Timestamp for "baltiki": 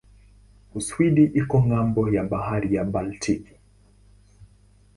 2.93-3.53